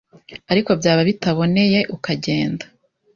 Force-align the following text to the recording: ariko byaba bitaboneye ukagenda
ariko 0.51 0.69
byaba 0.79 1.01
bitaboneye 1.09 1.79
ukagenda 1.95 2.65